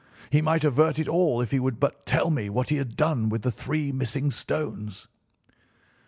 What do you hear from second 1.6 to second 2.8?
but tell me what he